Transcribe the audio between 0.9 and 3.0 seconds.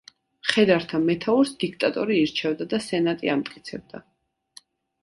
მეთაურს დიქტატორი ირჩევდა და